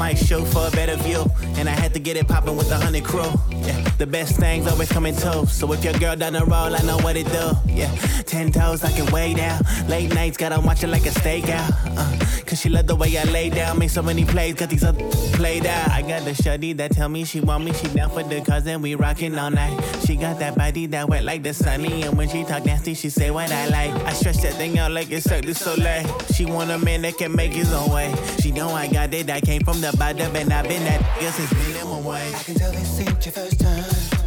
Might 0.08 0.16
show 0.16 0.42
for 0.42 0.66
a 0.66 0.70
better 0.70 0.96
view. 0.96 1.22
And 1.58 1.68
I 1.68 1.72
had 1.72 1.92
to 1.92 2.00
get 2.00 2.16
it 2.16 2.26
poppin' 2.26 2.56
with 2.56 2.70
the 2.70 2.76
hundred 2.76 3.04
crew. 3.04 3.30
Yeah, 3.50 3.78
the 3.98 4.06
best 4.06 4.36
things 4.36 4.66
always 4.66 4.90
come 4.90 5.04
in 5.04 5.14
twos. 5.14 5.52
So 5.52 5.70
if 5.74 5.84
your 5.84 5.92
girl 5.94 6.16
down 6.16 6.32
the 6.32 6.46
roll, 6.46 6.74
I 6.74 6.80
know 6.82 6.96
what 6.98 7.16
it 7.16 7.26
do. 7.26 7.50
Yeah, 7.66 7.94
ten 8.24 8.50
toes, 8.50 8.84
I 8.84 8.90
can 8.92 9.12
way 9.12 9.34
down. 9.34 9.60
Late 9.86 10.14
nights, 10.14 10.38
gotta 10.38 10.60
watch 10.60 10.82
it 10.82 10.88
like 10.88 11.04
a 11.04 11.10
stakeout. 11.10 11.87
Uh, 11.98 12.16
Cause 12.46 12.60
she 12.60 12.68
love 12.68 12.86
the 12.86 12.94
way 12.94 13.18
I 13.18 13.24
lay 13.24 13.50
down. 13.50 13.78
Make 13.78 13.90
so 13.90 14.02
many 14.02 14.24
plays, 14.24 14.54
got 14.54 14.70
these 14.70 14.84
other 14.84 15.04
played 15.34 15.66
out. 15.66 15.90
I 15.90 16.00
got 16.02 16.24
the 16.24 16.32
shorty 16.34 16.72
that 16.74 16.92
tell 16.92 17.08
me 17.08 17.24
she 17.24 17.40
want 17.40 17.64
me. 17.64 17.72
She 17.72 17.88
down 17.88 18.08
for 18.10 18.22
the 18.22 18.40
cousin, 18.40 18.80
we 18.80 18.94
rockin' 18.94 19.38
all 19.38 19.50
night. 19.50 19.78
She 20.06 20.16
got 20.16 20.38
that 20.38 20.56
body 20.56 20.86
that 20.86 21.08
wet 21.08 21.24
like 21.24 21.42
the 21.42 21.52
sunny. 21.52 22.04
And 22.04 22.16
when 22.16 22.28
she 22.28 22.44
talk 22.44 22.64
nasty, 22.64 22.94
she 22.94 23.10
say 23.10 23.30
what 23.30 23.50
I 23.50 23.66
like. 23.68 23.92
I 24.06 24.12
stretch 24.12 24.38
that 24.38 24.54
thing 24.54 24.78
out 24.78 24.92
like 24.92 25.10
it's 25.10 25.24
Cirque 25.24 25.44
du 25.44 25.52
Soleil. 25.52 26.06
She 26.34 26.46
want 26.46 26.70
a 26.70 26.78
man 26.78 27.02
that 27.02 27.18
can 27.18 27.34
make 27.34 27.52
his 27.52 27.72
own 27.72 27.90
way. 27.90 28.14
She 28.40 28.52
know 28.52 28.70
I 28.70 28.86
got 28.88 29.12
it, 29.12 29.28
I 29.28 29.40
came 29.40 29.62
from 29.62 29.80
the 29.80 29.94
bottom 29.98 30.34
and 30.34 30.52
I've 30.52 30.68
been 30.68 30.84
that 30.84 31.00
nigga 31.00 31.32
since 31.32 31.68
minimum 31.68 32.04
wage. 32.04 32.34
I 32.34 32.42
can 32.44 32.54
tell 32.54 32.72
this 32.72 33.00
ain't 33.00 33.26
your 33.26 33.32
first 33.32 33.60
time. 33.60 33.84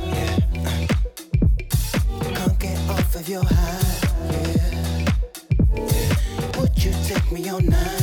Yeah. 0.09 0.87
Can't 2.35 2.59
get 2.59 2.77
off 2.89 3.15
of 3.15 3.27
your 3.27 3.43
high. 3.43 3.80
All 7.51 7.59
night? 7.59 8.00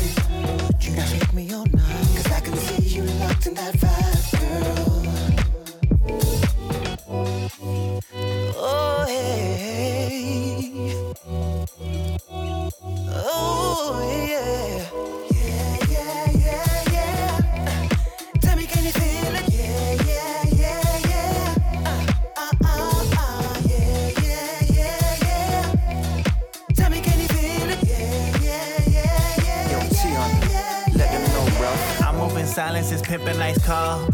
Silence, 32.49 32.90
it's 32.93 33.02
pimpin' 33.02 33.38
nice 33.38 33.64
call. 33.64 34.09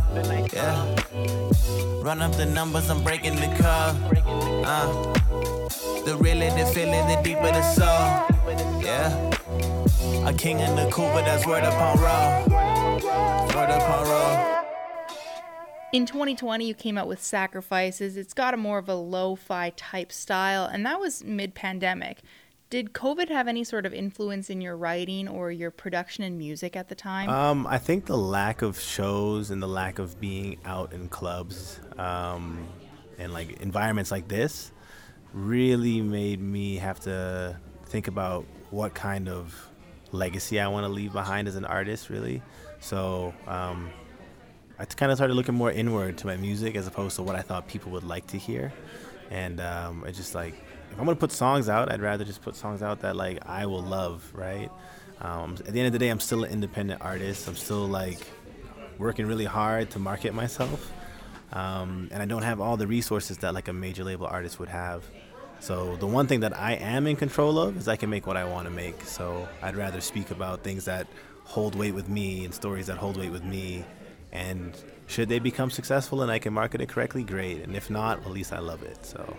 Yeah. 0.52 2.02
Run 2.02 2.20
up 2.20 2.32
the 2.36 2.46
numbers, 2.46 2.90
I'm 2.90 3.02
breaking 3.02 3.36
the 3.36 3.46
code. 3.58 3.96
Uh. 4.66 5.14
The 6.04 6.16
realer 6.16 6.50
the 6.50 6.66
feeling, 6.66 7.06
the 7.08 7.18
deeper 7.22 7.50
the 7.50 7.62
soul. 7.62 7.86
Yeah. 8.82 9.08
A 10.28 10.34
king 10.34 10.60
in 10.60 10.76
the 10.76 10.86
but 10.94 11.24
that's 11.24 11.46
word 11.46 11.64
upon 11.64 11.96
roll. 11.96 12.46
Word 13.54 13.70
upon 13.70 14.06
roll. 14.06 14.64
In 15.94 16.04
2020, 16.04 16.66
you 16.66 16.74
came 16.74 16.98
out 16.98 17.08
with 17.08 17.22
Sacrifices. 17.22 18.18
It's 18.18 18.34
got 18.34 18.52
a 18.52 18.58
more 18.58 18.76
of 18.76 18.88
a 18.88 18.94
lo 18.94 19.34
fi 19.34 19.70
type 19.70 20.12
style, 20.12 20.66
and 20.66 20.84
that 20.84 21.00
was 21.00 21.24
mid 21.24 21.54
pandemic. 21.54 22.20
Did 22.74 22.92
COVID 22.92 23.28
have 23.28 23.46
any 23.46 23.62
sort 23.62 23.86
of 23.86 23.94
influence 23.94 24.50
in 24.50 24.60
your 24.60 24.76
writing 24.76 25.28
or 25.28 25.52
your 25.52 25.70
production 25.70 26.24
and 26.24 26.36
music 26.36 26.74
at 26.74 26.88
the 26.88 26.96
time? 26.96 27.30
Um, 27.30 27.68
I 27.68 27.78
think 27.78 28.06
the 28.06 28.16
lack 28.16 28.62
of 28.62 28.80
shows 28.80 29.52
and 29.52 29.62
the 29.62 29.68
lack 29.68 30.00
of 30.00 30.18
being 30.18 30.58
out 30.64 30.92
in 30.92 31.08
clubs 31.08 31.78
um, 31.98 32.66
and 33.16 33.32
like 33.32 33.60
environments 33.60 34.10
like 34.10 34.26
this 34.26 34.72
really 35.32 36.00
made 36.00 36.40
me 36.40 36.74
have 36.78 36.98
to 37.02 37.56
think 37.86 38.08
about 38.08 38.44
what 38.70 38.92
kind 38.92 39.28
of 39.28 39.54
legacy 40.10 40.58
I 40.58 40.66
want 40.66 40.84
to 40.84 40.92
leave 40.92 41.12
behind 41.12 41.46
as 41.46 41.54
an 41.54 41.64
artist, 41.64 42.10
really. 42.10 42.42
So 42.80 43.32
um, 43.46 43.88
I 44.80 44.84
kind 44.84 45.12
of 45.12 45.18
started 45.18 45.34
looking 45.34 45.54
more 45.54 45.70
inward 45.70 46.18
to 46.18 46.26
my 46.26 46.36
music 46.36 46.74
as 46.74 46.88
opposed 46.88 47.14
to 47.14 47.22
what 47.22 47.36
I 47.36 47.40
thought 47.42 47.68
people 47.68 47.92
would 47.92 48.02
like 48.02 48.26
to 48.26 48.36
hear. 48.36 48.72
And 49.30 49.60
um, 49.60 50.02
I 50.04 50.10
just 50.10 50.34
like, 50.34 50.56
if 50.90 50.98
I'm 50.98 51.04
gonna 51.04 51.16
put 51.16 51.32
songs 51.32 51.68
out, 51.68 51.90
I'd 51.90 52.00
rather 52.00 52.24
just 52.24 52.42
put 52.42 52.56
songs 52.56 52.82
out 52.82 53.00
that 53.00 53.16
like 53.16 53.38
I 53.46 53.66
will 53.66 53.82
love, 53.82 54.30
right? 54.34 54.70
Um, 55.20 55.54
at 55.60 55.72
the 55.72 55.80
end 55.80 55.86
of 55.86 55.92
the 55.92 55.98
day, 55.98 56.08
I'm 56.08 56.20
still 56.20 56.44
an 56.44 56.50
independent 56.50 57.00
artist. 57.02 57.48
I'm 57.48 57.56
still 57.56 57.86
like 57.86 58.20
working 58.98 59.26
really 59.26 59.44
hard 59.44 59.90
to 59.90 59.98
market 59.98 60.34
myself, 60.34 60.92
um, 61.52 62.08
and 62.12 62.22
I 62.22 62.26
don't 62.26 62.42
have 62.42 62.60
all 62.60 62.76
the 62.76 62.86
resources 62.86 63.38
that 63.38 63.54
like 63.54 63.68
a 63.68 63.72
major 63.72 64.04
label 64.04 64.26
artist 64.26 64.58
would 64.60 64.68
have. 64.68 65.04
So 65.60 65.96
the 65.96 66.06
one 66.06 66.26
thing 66.26 66.40
that 66.40 66.54
I 66.54 66.72
am 66.72 67.06
in 67.06 67.16
control 67.16 67.58
of 67.58 67.78
is 67.78 67.88
I 67.88 67.96
can 67.96 68.10
make 68.10 68.26
what 68.26 68.36
I 68.36 68.44
want 68.44 68.66
to 68.66 68.70
make. 68.70 69.00
So 69.02 69.48
I'd 69.62 69.76
rather 69.76 70.02
speak 70.02 70.30
about 70.30 70.62
things 70.62 70.84
that 70.84 71.06
hold 71.44 71.74
weight 71.74 71.94
with 71.94 72.08
me 72.08 72.44
and 72.44 72.52
stories 72.52 72.86
that 72.88 72.98
hold 72.98 73.16
weight 73.16 73.32
with 73.32 73.44
me. 73.44 73.84
And 74.30 74.76
should 75.06 75.30
they 75.30 75.38
become 75.38 75.70
successful 75.70 76.20
and 76.20 76.30
I 76.30 76.38
can 76.38 76.52
market 76.52 76.82
it 76.82 76.90
correctly, 76.90 77.22
great. 77.22 77.62
And 77.62 77.76
if 77.76 77.88
not, 77.88 78.18
at 78.18 78.30
least 78.30 78.52
I 78.52 78.58
love 78.58 78.82
it. 78.82 79.06
So 79.06 79.36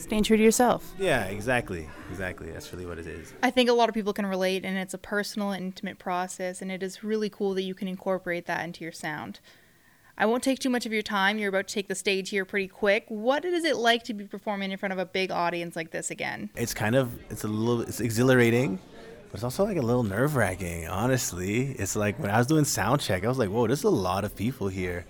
Staying 0.00 0.22
true 0.24 0.36
to 0.36 0.42
yourself. 0.42 0.92
Yeah, 0.98 1.24
exactly, 1.26 1.88
exactly. 2.10 2.50
That's 2.50 2.72
really 2.72 2.86
what 2.86 2.98
it 2.98 3.06
is. 3.06 3.32
I 3.42 3.50
think 3.50 3.68
a 3.68 3.74
lot 3.74 3.88
of 3.88 3.94
people 3.94 4.12
can 4.12 4.26
relate, 4.26 4.64
and 4.64 4.76
it's 4.78 4.94
a 4.94 4.98
personal 4.98 5.50
and 5.50 5.66
intimate 5.66 5.98
process, 5.98 6.62
and 6.62 6.72
it 6.72 6.82
is 6.82 7.04
really 7.04 7.28
cool 7.28 7.54
that 7.54 7.62
you 7.62 7.74
can 7.74 7.86
incorporate 7.86 8.46
that 8.46 8.64
into 8.64 8.82
your 8.82 8.92
sound. 8.92 9.40
I 10.16 10.26
won't 10.26 10.42
take 10.42 10.58
too 10.58 10.70
much 10.70 10.84
of 10.84 10.92
your 10.92 11.02
time. 11.02 11.38
You're 11.38 11.48
about 11.48 11.68
to 11.68 11.74
take 11.74 11.88
the 11.88 11.94
stage 11.94 12.30
here 12.30 12.44
pretty 12.44 12.68
quick. 12.68 13.06
What 13.08 13.44
is 13.44 13.64
it 13.64 13.76
like 13.76 14.02
to 14.04 14.14
be 14.14 14.24
performing 14.24 14.70
in 14.70 14.78
front 14.78 14.92
of 14.92 14.98
a 14.98 15.06
big 15.06 15.30
audience 15.30 15.76
like 15.76 15.92
this 15.92 16.10
again? 16.10 16.50
It's 16.56 16.74
kind 16.74 16.94
of 16.94 17.18
it's 17.30 17.44
a 17.44 17.48
little 17.48 17.82
it's 17.82 18.00
exhilarating, 18.00 18.78
but 19.30 19.34
it's 19.34 19.44
also 19.44 19.64
like 19.64 19.78
a 19.78 19.82
little 19.82 20.02
nerve 20.02 20.36
wracking. 20.36 20.88
Honestly, 20.88 21.72
it's 21.78 21.96
like 21.96 22.18
when 22.18 22.30
I 22.30 22.38
was 22.38 22.46
doing 22.46 22.64
sound 22.64 23.00
check, 23.00 23.24
I 23.24 23.28
was 23.28 23.38
like, 23.38 23.48
whoa, 23.48 23.66
there's 23.66 23.84
a 23.84 23.90
lot 23.90 24.24
of 24.24 24.36
people 24.36 24.68
here, 24.68 25.06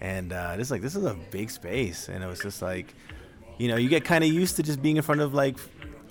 and 0.00 0.32
uh, 0.32 0.56
this 0.56 0.70
like 0.70 0.82
this 0.82 0.94
is 0.96 1.04
a 1.04 1.14
big 1.30 1.50
space, 1.50 2.08
and 2.08 2.22
it 2.22 2.26
was 2.26 2.40
just 2.40 2.60
like, 2.60 2.94
you 3.60 3.68
know, 3.68 3.76
you 3.76 3.90
get 3.90 4.04
kind 4.04 4.24
of 4.24 4.30
used 4.30 4.56
to 4.56 4.62
just 4.62 4.80
being 4.80 4.96
in 4.96 5.02
front 5.02 5.20
of 5.20 5.34
like 5.34 5.58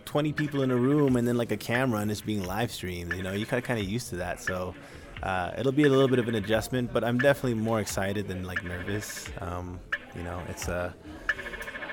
20 0.05 0.33
people 0.33 0.61
in 0.61 0.69
a 0.69 0.75
room 0.75 1.15
and 1.15 1.27
then 1.27 1.35
like 1.35 1.51
a 1.51 1.57
camera 1.57 1.99
and 1.99 2.11
it's 2.11 2.21
being 2.21 2.43
live 2.43 2.71
streamed. 2.71 3.13
You 3.15 3.23
know, 3.23 3.31
you 3.31 3.47
kind 3.47 3.57
of 3.57 3.67
kind 3.67 3.79
of 3.79 3.87
used 3.87 4.09
to 4.09 4.17
that, 4.17 4.39
so. 4.39 4.75
Uh, 5.21 5.51
it'll 5.57 5.73
be 5.73 5.83
a 5.83 5.89
little 5.89 6.07
bit 6.07 6.17
of 6.17 6.29
an 6.29 6.35
adjustment, 6.35 6.93
but 6.93 7.03
I'm 7.03 7.17
definitely 7.17 7.55
more 7.55 7.81
excited 7.81 8.29
than 8.29 8.45
like 8.45 8.63
nervous. 8.63 9.27
Um, 9.41 9.77
you 10.15 10.23
know, 10.23 10.41
it's 10.47 10.69
uh, 10.69 10.93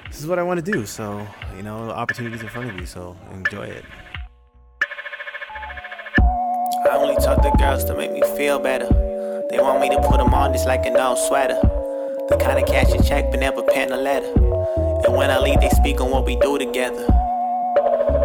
this 0.07 0.21
is 0.21 0.29
what 0.29 0.39
I 0.39 0.45
want 0.45 0.65
to 0.65 0.73
do. 0.73 0.87
So, 0.87 1.27
you 1.57 1.65
know, 1.65 1.91
opportunities 1.91 2.41
in 2.41 2.49
front 2.49 2.71
of 2.71 2.79
you. 2.79 2.87
So 2.87 3.17
enjoy 3.33 3.65
it. 3.65 3.85
I 6.21 6.91
only 6.93 7.17
talk 7.17 7.43
to 7.43 7.51
girls 7.59 7.85
to 7.87 7.97
make 7.97 8.13
me 8.13 8.23
feel 8.37 8.61
better. 8.61 8.87
They 9.51 9.59
want 9.59 9.81
me 9.81 9.89
to 9.91 10.01
put 10.03 10.19
them 10.19 10.33
on 10.33 10.53
just 10.53 10.69
like 10.69 10.87
an 10.87 10.97
old 10.97 11.19
sweater. 11.19 11.59
The 12.29 12.39
kind 12.41 12.61
of 12.61 12.67
cash 12.69 12.95
you 12.95 13.03
check 13.03 13.33
but 13.33 13.41
never 13.41 13.65
pen 13.65 13.91
a 13.91 13.97
letter. 13.97 14.86
And 15.07 15.15
when 15.15 15.31
I 15.31 15.39
leave, 15.39 15.61
they 15.61 15.69
speak 15.71 16.01
on 16.01 16.11
what 16.11 16.27
we 16.27 16.35
do 16.35 16.59
together. 16.59 17.07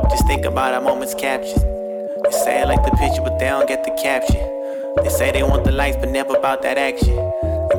Just 0.10 0.26
think 0.26 0.46
about 0.46 0.74
our 0.74 0.82
moments 0.82 1.14
captured. 1.14 1.62
They 2.24 2.32
say 2.32 2.60
I 2.60 2.64
like 2.64 2.84
the 2.84 2.90
picture, 2.98 3.22
but 3.22 3.38
they 3.38 3.50
don't 3.50 3.68
get 3.68 3.84
the 3.84 3.92
caption. 4.02 4.42
They 5.04 5.10
say 5.10 5.32
they 5.32 5.44
want 5.44 5.64
the 5.64 5.72
lights, 5.72 5.98
but 5.98 6.10
never 6.10 6.36
about 6.36 6.64
that 6.64 6.80
action. 6.80 7.16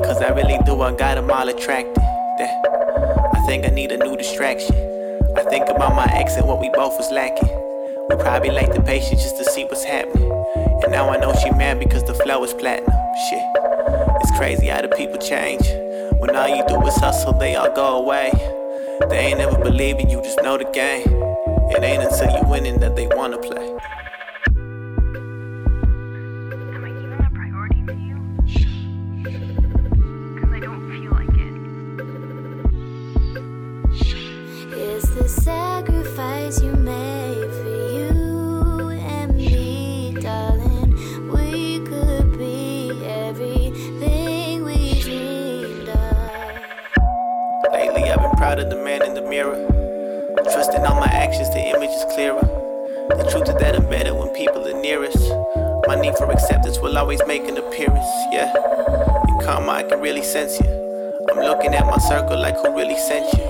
Cause 0.05 0.21
I 0.21 0.29
really 0.29 0.57
do, 0.65 0.81
I 0.81 0.95
got 0.95 1.15
them 1.15 1.29
all 1.29 1.49
attracted. 1.49 1.97
I 1.99 3.43
think 3.45 3.65
I 3.65 3.69
need 3.69 3.91
a 3.91 3.97
new 3.97 4.15
distraction. 4.15 4.73
I 5.35 5.43
think 5.49 5.67
about 5.67 5.95
my 5.95 6.07
ex 6.13 6.35
and 6.37 6.47
what 6.47 6.61
we 6.61 6.69
both 6.69 6.97
was 6.97 7.11
lacking. 7.11 7.49
We 8.09 8.15
probably 8.15 8.51
lacked 8.51 8.73
the 8.73 8.81
patience 8.81 9.21
just 9.21 9.35
to 9.35 9.43
see 9.43 9.65
what's 9.65 9.83
happening. 9.83 10.31
And 10.81 10.93
now 10.93 11.09
I 11.09 11.17
know 11.17 11.33
she 11.33 11.51
mad 11.51 11.77
because 11.77 12.05
the 12.05 12.13
flow 12.13 12.41
is 12.45 12.53
platinum. 12.53 12.89
Shit, 13.29 13.43
it's 14.23 14.31
crazy 14.37 14.67
how 14.67 14.81
the 14.81 14.87
people 14.87 15.17
change. 15.17 15.67
When 16.19 16.33
all 16.37 16.47
you 16.47 16.63
do 16.69 16.81
is 16.87 16.95
hustle, 16.95 17.33
they 17.33 17.55
all 17.55 17.69
go 17.75 17.97
away. 17.97 18.31
They 18.99 19.17
ain't 19.17 19.39
ever 19.39 19.57
believing 19.57 20.09
you, 20.09 20.21
just 20.21 20.41
know 20.43 20.57
the 20.57 20.65
game. 20.65 21.07
It 21.71 21.83
ain't 21.83 22.03
until 22.03 22.29
you 22.31 22.47
winning 22.49 22.79
that 22.79 22.95
they 22.95 23.07
wanna 23.07 23.37
play. 23.37 23.75
Mirror. 49.43 50.33
Trusting 50.51 50.85
all 50.85 50.99
my 50.99 51.07
actions, 51.07 51.49
the 51.49 51.59
image 51.59 51.89
is 51.89 52.05
clearer. 52.13 52.41
The 53.09 53.27
truth 53.29 53.49
is 53.49 53.55
that 53.55 53.75
I'm 53.75 53.89
better 53.89 54.13
when 54.13 54.29
people 54.29 54.65
are 54.67 54.81
nearest. 54.81 55.17
My 55.87 55.95
need 55.95 56.15
for 56.17 56.31
acceptance 56.31 56.79
will 56.79 56.97
always 56.97 57.21
make 57.27 57.47
an 57.47 57.57
appearance, 57.57 58.07
yeah. 58.31 58.53
In 59.27 59.39
karma, 59.45 59.71
I 59.71 59.83
can 59.83 59.99
really 59.99 60.23
sense 60.23 60.59
you. 60.59 60.67
I'm 61.31 61.39
looking 61.39 61.73
at 61.73 61.85
my 61.85 61.97
circle 61.97 62.39
like 62.39 62.55
who 62.57 62.75
really 62.75 62.97
sent 62.97 63.33
you. 63.33 63.43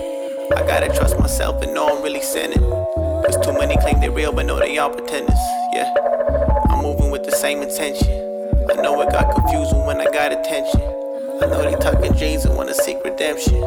I 0.56 0.66
gotta 0.66 0.94
trust 0.94 1.20
myself 1.20 1.62
and 1.64 1.74
know 1.74 1.96
I'm 1.96 2.04
really 2.04 2.22
sending. 2.22 2.62
Cause 2.62 3.38
too 3.46 3.54
many 3.54 3.78
claim 3.78 4.00
they 4.00 4.10
real, 4.10 4.32
but 4.32 4.46
know 4.46 4.60
they 4.60 4.78
all 4.78 4.90
pretenders, 4.90 5.40
yeah. 5.74 5.94
I'm 6.70 6.82
moving 6.82 7.12
with 7.12 7.24
the 7.24 7.32
same 7.32 7.62
intention. 7.62 8.10
I 8.70 8.82
know 8.82 9.02
it 9.02 9.12
got 9.12 9.34
confusing 9.36 9.86
when 9.86 10.02
I 10.02 10.06
got 10.06 10.32
attention. 10.32 11.03
I 11.42 11.48
know 11.48 11.64
they 11.64 11.76
talking 11.76 12.14
dreams 12.14 12.46
and 12.46 12.56
wanna 12.56 12.74
seek 12.74 13.04
redemption. 13.04 13.62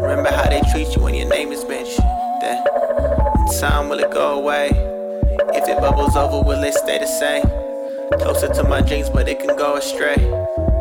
Remember 0.00 0.30
how 0.30 0.48
they 0.48 0.62
treat 0.72 0.96
you 0.96 1.02
when 1.02 1.14
your 1.14 1.28
name 1.28 1.52
is 1.52 1.64
mentioned. 1.66 2.06
Then, 2.40 2.56
in 2.56 3.60
time, 3.60 3.88
will 3.90 3.98
it 3.98 4.10
go 4.10 4.38
away? 4.38 4.68
If 5.54 5.68
it 5.68 5.78
bubbles 5.80 6.16
over, 6.16 6.40
will 6.46 6.64
it 6.64 6.74
stay 6.74 6.98
the 6.98 7.06
same? 7.06 7.44
Closer 8.18 8.48
to 8.54 8.64
my 8.64 8.80
dreams, 8.80 9.10
but 9.10 9.28
it 9.28 9.40
can 9.40 9.56
go 9.56 9.76
astray. 9.76 10.16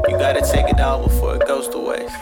You 0.07 0.17
gotta 0.17 0.41
take 0.41 0.69
it 0.69 0.79
all 0.79 1.03
before 1.03 1.35
it 1.35 1.45
goes 1.47 1.67
to 1.69 1.77
waste. 1.77 2.15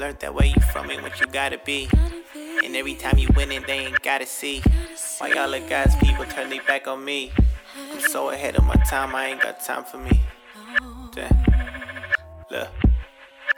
Learned 0.00 0.18
that 0.20 0.34
where 0.34 0.46
you 0.46 0.60
from 0.72 0.90
ain't 0.90 1.02
what 1.02 1.20
you 1.20 1.26
gotta 1.26 1.58
be. 1.58 1.86
And 2.64 2.74
every 2.74 2.94
time 2.94 3.18
you 3.18 3.28
win 3.36 3.52
it, 3.52 3.66
they 3.66 3.80
ain't 3.80 4.02
gotta 4.02 4.24
see. 4.24 4.62
Why 5.18 5.28
y'all 5.28 5.46
let 5.46 5.68
God's 5.68 5.94
people 5.96 6.24
turn 6.24 6.48
their 6.48 6.62
back 6.62 6.88
on 6.88 7.04
me? 7.04 7.30
I'm 7.92 8.00
so 8.00 8.30
ahead 8.30 8.56
of 8.56 8.64
my 8.64 8.76
time, 8.88 9.14
I 9.14 9.26
ain't 9.26 9.42
got 9.42 9.62
time 9.62 9.84
for 9.84 9.98
me. 9.98 10.18
Damn. 11.12 11.36
Look, 12.50 12.68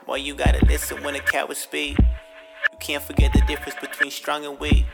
boy, 0.05 0.17
you 0.17 0.35
gotta 0.35 0.65
listen 0.67 1.01
when 1.05 1.15
a 1.15 1.21
cat 1.21 1.47
would 1.47 1.57
speak. 1.57 1.97
You 2.01 2.79
can't 2.81 3.05
forget 3.05 3.33
the 3.33 3.43
difference 3.43 3.79
between 3.81 4.11
strong 4.11 4.45
and 4.45 4.59
weak. 4.59 4.85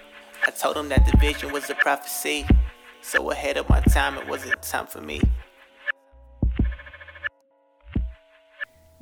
I 0.47 0.51
told 0.51 0.77
him 0.77 0.91
that 0.91 1.07
the 1.07 1.17
vision 1.17 1.51
was 1.51 1.71
a 1.71 1.75
prophecy. 1.77 2.47
So 3.01 3.31
ahead 3.31 3.57
of 3.57 3.67
my 3.71 3.81
time, 3.81 4.19
it 4.19 4.29
wasn't 4.29 4.61
time 4.61 4.87
for 4.87 5.01
me. 5.01 5.23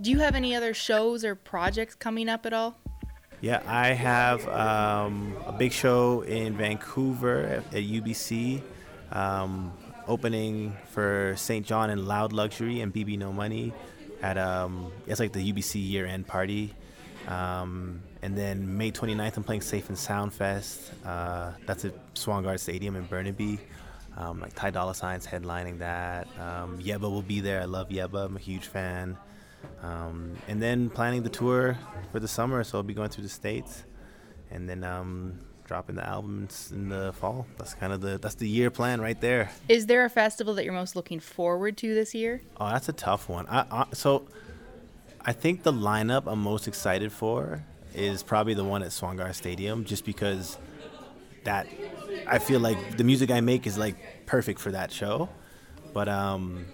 Do 0.07 0.13
you 0.13 0.21
have 0.21 0.37
any 0.37 0.55
other 0.55 0.73
shows 0.73 1.25
or 1.25 1.35
projects 1.35 1.97
coming 1.97 2.29
up 2.29 2.47
at 2.47 2.53
all? 2.53 2.79
Yeah, 3.41 3.61
I 3.67 3.89
have 3.89 4.47
um, 4.47 5.35
a 5.45 5.51
big 5.51 5.73
show 5.73 6.21
in 6.21 6.57
Vancouver 6.57 7.41
at, 7.41 7.75
at 7.75 7.83
UBC, 7.83 8.63
um, 9.11 9.73
opening 10.07 10.77
for 10.93 11.35
St. 11.37 11.67
John 11.67 11.91
and 11.91 12.07
Loud 12.07 12.33
Luxury 12.33 12.83
and 12.83 12.95
BB 12.95 13.19
No 13.19 13.33
Money 13.33 13.73
at 14.23 14.39
um, 14.39 14.93
it's 15.09 15.19
like 15.19 15.33
the 15.33 15.53
UBC 15.53 15.91
year-end 15.91 16.29
party. 16.29 16.73
Um, 17.27 18.01
and 18.23 18.39
then 18.39 18.79
May 18.79 18.93
29th, 18.93 19.39
I'm 19.39 19.43
playing 19.43 19.63
Safe 19.63 19.89
and 19.89 19.99
Sound 19.99 20.33
Fest. 20.33 20.93
Uh, 21.05 21.51
that's 21.67 21.85
at 21.85 22.15
Swangard 22.15 22.61
Stadium 22.61 22.95
in 22.95 23.07
Burnaby. 23.07 23.59
Um, 24.17 24.39
like 24.39 24.55
Ty 24.55 24.71
Dolla 24.71 24.95
Sign's 24.95 25.27
headlining 25.27 25.81
that. 25.81 26.29
Um, 26.39 26.79
Yebba 26.79 27.11
will 27.11 27.23
be 27.23 27.41
there. 27.41 27.61
I 27.61 27.65
love 27.65 27.89
Yebba. 27.89 28.27
I'm 28.27 28.37
a 28.37 28.39
huge 28.39 28.67
fan. 28.67 29.17
Um, 29.83 30.37
and 30.49 30.61
then 30.61 30.91
planning 30.91 31.23
the 31.23 31.29
tour 31.29 31.79
for 32.13 32.21
the 32.21 32.29
summer, 32.29 32.65
so 32.65 32.79
I'll 32.79 32.85
be 32.85 32.95
going 32.95 33.11
through 33.11 33.25
the 33.25 33.31
states, 33.31 33.85
and 34.51 34.69
then 34.69 34.85
um, 34.85 35.41
dropping 35.65 35.97
the 35.97 36.07
albums 36.07 36.71
in 36.73 36.89
the 36.89 37.13
fall. 37.13 37.47
That's 37.59 37.75
kind 37.75 37.93
of 37.93 38.01
the 38.01 38.19
that's 38.19 38.37
the 38.37 38.49
year 38.49 38.71
plan 38.71 39.01
right 39.01 39.21
there. 39.21 39.51
Is 39.69 39.87
there 39.87 40.05
a 40.05 40.11
festival 40.11 40.55
that 40.55 40.65
you're 40.65 40.73
most 40.73 40.97
looking 40.97 41.21
forward 41.21 41.77
to 41.79 41.95
this 41.95 42.15
year? 42.15 42.43
Oh, 42.59 42.69
that's 42.69 42.89
a 42.89 42.93
tough 42.93 43.29
one. 43.29 43.47
I, 43.49 43.67
I 43.71 43.87
so 43.93 44.27
I 45.25 45.33
think 45.33 45.63
the 45.63 45.73
lineup 45.73 46.25
I'm 46.27 46.41
most 46.41 46.69
excited 46.69 47.13
for 47.13 47.65
is 47.95 48.23
probably 48.23 48.55
the 48.55 48.65
one 48.65 48.83
at 48.83 48.91
Swangard 48.91 49.35
Stadium, 49.35 49.85
just 49.85 50.05
because 50.05 50.59
that 51.45 51.67
I 52.27 52.39
feel 52.39 52.61
like 52.61 52.97
the 52.97 53.05
music 53.05 53.31
I 53.31 53.41
make 53.41 53.67
is 53.67 53.77
like 53.79 54.27
perfect 54.27 54.61
for 54.61 54.71
that 54.73 54.93
show. 54.93 55.29
But 55.93 56.09
um, 56.09 56.67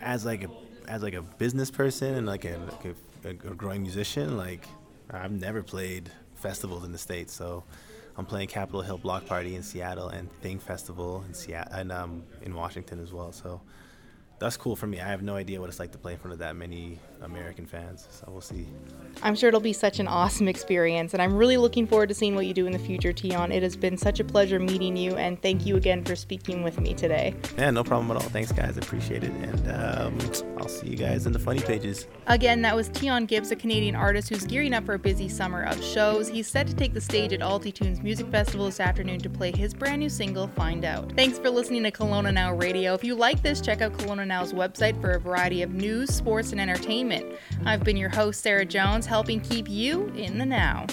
as 0.00 0.24
like 0.24 0.44
a 0.44 0.50
as 0.88 1.02
like 1.02 1.14
a 1.14 1.22
business 1.22 1.70
person 1.70 2.14
and 2.14 2.26
like 2.26 2.44
a, 2.44 2.58
like 2.72 2.94
a, 3.44 3.50
a 3.50 3.54
growing 3.54 3.82
musician, 3.82 4.36
like 4.36 4.66
I've 5.10 5.32
never 5.32 5.62
played 5.62 6.10
festivals 6.34 6.84
in 6.84 6.92
the 6.92 6.98
states, 6.98 7.32
so 7.32 7.62
I'm 8.16 8.26
playing 8.26 8.48
Capitol 8.48 8.80
Hill 8.80 8.98
Block 8.98 9.26
Party 9.26 9.54
in 9.54 9.62
Seattle 9.62 10.08
and 10.08 10.32
Thing 10.40 10.58
Festival 10.58 11.24
in 11.28 11.34
Seattle 11.34 11.72
and 11.72 11.92
um, 11.92 12.24
in 12.42 12.54
Washington 12.54 13.00
as 13.00 13.12
well. 13.12 13.32
So 13.32 13.60
that's 14.38 14.56
cool 14.56 14.76
for 14.76 14.86
me. 14.86 15.00
I 15.00 15.08
have 15.08 15.22
no 15.22 15.36
idea 15.36 15.60
what 15.60 15.68
it's 15.68 15.78
like 15.78 15.92
to 15.92 15.98
play 15.98 16.12
in 16.12 16.18
front 16.18 16.32
of 16.32 16.38
that 16.38 16.56
many 16.56 16.98
American 17.22 17.66
fans. 17.66 18.06
So 18.10 18.26
we'll 18.28 18.40
see. 18.40 18.66
I'm 19.22 19.34
sure 19.34 19.48
it'll 19.48 19.60
be 19.60 19.72
such 19.72 19.98
an 19.98 20.06
awesome 20.06 20.46
experience, 20.46 21.12
and 21.12 21.20
I'm 21.20 21.34
really 21.34 21.56
looking 21.56 21.86
forward 21.86 22.08
to 22.10 22.14
seeing 22.14 22.34
what 22.34 22.46
you 22.46 22.54
do 22.54 22.66
in 22.66 22.72
the 22.72 22.78
future, 22.78 23.12
Tion. 23.14 23.50
It 23.50 23.62
has 23.62 23.76
been 23.76 23.96
such 23.96 24.20
a 24.20 24.24
pleasure 24.24 24.60
meeting 24.60 24.96
you, 24.96 25.16
and 25.16 25.40
thank 25.42 25.66
you 25.66 25.76
again 25.76 26.04
for 26.04 26.14
speaking 26.14 26.62
with 26.62 26.80
me 26.80 26.94
today. 26.94 27.34
Yeah, 27.56 27.70
no 27.70 27.82
problem 27.82 28.10
at 28.10 28.22
all. 28.22 28.28
Thanks, 28.28 28.52
guys. 28.52 28.76
Appreciate 28.76 29.24
it. 29.24 29.32
And 29.32 29.68
um, 29.70 30.18
I'll 30.58 30.68
see 30.68 30.88
you 30.88 30.96
guys 30.96 31.26
in 31.26 31.32
the 31.32 31.38
funny 31.38 31.60
pages. 31.60 32.06
Again, 32.28 32.62
that 32.62 32.76
was 32.76 32.90
Tion 32.94 33.26
Gibbs, 33.26 33.50
a 33.50 33.56
Canadian 33.56 33.96
artist 33.96 34.28
who's 34.28 34.44
gearing 34.44 34.74
up 34.74 34.84
for 34.84 34.94
a 34.94 34.98
busy 34.98 35.28
summer 35.28 35.64
of 35.64 35.82
shows. 35.82 36.28
He's 36.28 36.46
set 36.46 36.68
to 36.68 36.74
take 36.74 36.94
the 36.94 37.00
stage 37.00 37.32
at 37.32 37.40
Altitunes 37.40 38.02
Music 38.02 38.28
Festival 38.28 38.66
this 38.66 38.78
afternoon 38.78 39.18
to 39.20 39.30
play 39.30 39.50
his 39.50 39.74
brand 39.74 40.00
new 40.00 40.08
single, 40.08 40.46
Find 40.48 40.84
Out. 40.84 41.12
Thanks 41.16 41.38
for 41.38 41.50
listening 41.50 41.82
to 41.82 41.90
Kelowna 41.90 42.32
Now 42.32 42.54
Radio. 42.54 42.94
If 42.94 43.02
you 43.02 43.16
like 43.16 43.42
this, 43.42 43.60
check 43.60 43.80
out 43.80 43.94
Kelowna 43.94 44.27
Now's 44.28 44.52
website 44.52 45.00
for 45.00 45.12
a 45.12 45.18
variety 45.18 45.62
of 45.62 45.72
news, 45.72 46.14
sports, 46.14 46.52
and 46.52 46.60
entertainment. 46.60 47.26
I've 47.64 47.82
been 47.82 47.96
your 47.96 48.10
host, 48.10 48.42
Sarah 48.42 48.66
Jones, 48.66 49.06
helping 49.06 49.40
keep 49.40 49.68
you 49.68 50.08
in 50.08 50.38
the 50.38 50.46
now. 50.46 50.86